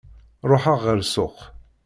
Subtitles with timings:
[0.49, 1.37] Ruḥeɣ ɣer ssuq.